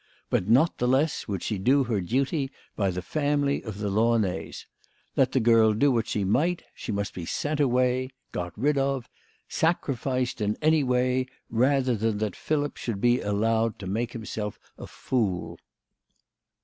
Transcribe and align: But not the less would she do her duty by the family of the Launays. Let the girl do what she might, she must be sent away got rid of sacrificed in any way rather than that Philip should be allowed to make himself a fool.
But 0.31 0.47
not 0.49 0.79
the 0.79 0.87
less 0.87 1.27
would 1.27 1.43
she 1.43 1.59
do 1.59 1.83
her 1.83 2.01
duty 2.01 2.49
by 2.75 2.89
the 2.89 3.03
family 3.03 3.61
of 3.61 3.77
the 3.77 3.91
Launays. 3.91 4.65
Let 5.15 5.31
the 5.31 5.39
girl 5.39 5.73
do 5.73 5.91
what 5.91 6.07
she 6.07 6.23
might, 6.23 6.63
she 6.73 6.91
must 6.91 7.13
be 7.13 7.23
sent 7.23 7.59
away 7.59 8.09
got 8.31 8.57
rid 8.57 8.79
of 8.79 9.07
sacrificed 9.47 10.41
in 10.41 10.57
any 10.59 10.83
way 10.83 11.27
rather 11.51 11.95
than 11.95 12.17
that 12.17 12.35
Philip 12.35 12.77
should 12.77 12.99
be 12.99 13.21
allowed 13.21 13.77
to 13.77 13.85
make 13.85 14.13
himself 14.13 14.57
a 14.75 14.87
fool. 14.87 15.59